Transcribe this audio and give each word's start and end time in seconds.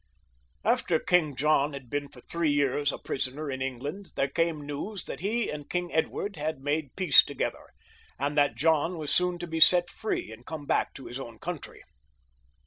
After 0.63 0.97
King 0.97 1.35
John 1.35 1.73
had 1.73 1.87
been 1.87 2.07
for 2.09 2.21
three 2.21 2.49
years 2.49 2.91
a 2.91 2.97
prisoner 2.97 3.51
in 3.51 3.61
England 3.61 4.13
there 4.15 4.29
came 4.29 4.59
news 4.65 5.03
that 5.03 5.19
he 5.19 5.51
and 5.51 5.69
King 5.69 5.93
Edward 5.93 6.37
had 6.37 6.57
made 6.59 6.95
peace 6.95 7.23
together, 7.23 7.67
and 8.17 8.35
that 8.35 8.55
John 8.57 8.97
was 8.97 9.13
soon 9.13 9.37
to 9.37 9.45
be 9.45 9.59
set 9.59 9.91
free 9.91 10.31
and 10.31 10.43
come 10.43 10.65
back 10.65 10.95
to 10.95 11.05
his 11.05 11.19
own 11.19 11.37
country. 11.37 11.83